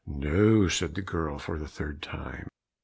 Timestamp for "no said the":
0.07-1.03